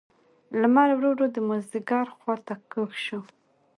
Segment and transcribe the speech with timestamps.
[0.61, 3.19] لمر ورو ورو د مازیګر خوا ته کږ شو.